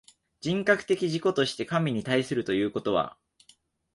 [0.39, 3.19] 人格的自己として神に対するということは、